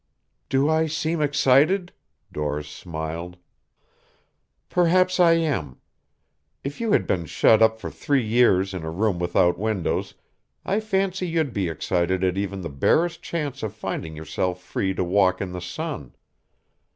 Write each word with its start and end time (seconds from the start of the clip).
"Do 0.49 0.67
I 0.67 0.87
seem 0.87 1.21
excited?" 1.21 1.93
Doris 2.33 2.67
smiled. 2.67 3.37
"Perhaps 4.67 5.19
I 5.19 5.33
am. 5.33 5.79
If 6.63 6.81
you 6.81 6.91
had 6.93 7.05
been 7.05 7.27
shut 7.27 7.61
up 7.61 7.79
for 7.79 7.91
three 7.91 8.25
years 8.25 8.73
in 8.73 8.83
a 8.83 8.89
room 8.89 9.19
without 9.19 9.59
windows, 9.59 10.15
I 10.65 10.79
fancy 10.79 11.27
you'd 11.27 11.53
be 11.53 11.69
excited 11.69 12.23
at 12.23 12.35
even 12.35 12.61
the 12.61 12.69
barest 12.69 13.21
chance 13.21 13.61
of 13.61 13.75
finding 13.75 14.15
yourself 14.15 14.59
free 14.59 14.95
to 14.95 15.03
walk 15.03 15.39
in 15.39 15.51
the 15.51 15.61
sun. 15.61 16.15